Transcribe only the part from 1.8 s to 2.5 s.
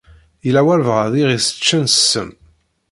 ssem.